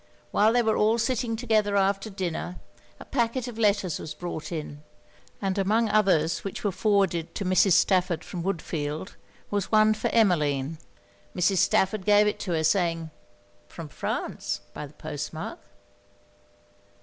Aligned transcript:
While 0.31 0.51
they 0.53 0.63
were 0.63 0.75
all 0.77 0.97
sitting 0.97 1.35
together 1.35 1.75
after 1.77 2.09
dinner, 2.09 2.55
a 2.99 3.05
packet 3.05 3.47
of 3.47 3.59
letters 3.59 3.99
was 3.99 4.15
brought 4.15 4.51
in, 4.51 4.81
and 5.39 5.59
among 5.59 5.89
others 5.89 6.39
which 6.39 6.63
were 6.63 6.71
forwarded 6.71 7.35
to 7.35 7.45
Mrs. 7.45 7.73
Stafford 7.73 8.23
from 8.23 8.41
Woodfield, 8.41 9.13
was 9.51 9.71
one 9.71 9.93
for 9.93 10.09
Emmeline. 10.09 10.79
Mrs. 11.35 11.57
Stafford 11.57 12.03
gave 12.03 12.25
it 12.25 12.39
to 12.39 12.53
her, 12.53 12.63
saying 12.63 13.11
'From 13.67 13.89
France, 13.89 14.61
by 14.73 14.87
the 14.87 14.93
post 14.93 15.33
mark?' 15.33 15.61